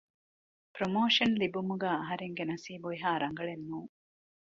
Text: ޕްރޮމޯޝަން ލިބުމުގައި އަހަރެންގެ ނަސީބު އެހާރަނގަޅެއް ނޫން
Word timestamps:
ޕްރޮމޯޝަން 0.75 1.35
ލިބުމުގައި 1.41 1.97
އަހަރެންގެ 2.01 2.43
ނަސީބު 2.49 2.87
އެހާރަނގަޅެއް 2.91 3.65
ނޫން 3.69 3.91